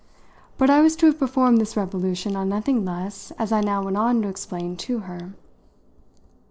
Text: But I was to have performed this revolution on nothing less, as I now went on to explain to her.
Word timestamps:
But 0.57 0.71
I 0.71 0.81
was 0.81 0.95
to 0.95 1.05
have 1.05 1.19
performed 1.19 1.59
this 1.61 1.77
revolution 1.77 2.35
on 2.35 2.49
nothing 2.49 2.83
less, 2.83 3.29
as 3.37 3.51
I 3.51 3.61
now 3.61 3.83
went 3.83 3.97
on 3.97 4.23
to 4.23 4.29
explain 4.29 4.75
to 4.77 5.01
her. 5.01 5.35